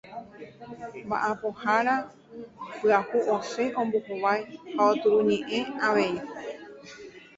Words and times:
Mba'apohára 1.07 1.95
pyahu 2.79 3.17
osẽ 3.35 3.65
ombohovái 3.81 4.41
ha 4.75 4.81
oturuñe'ẽ 4.93 5.59
avei. 5.87 6.15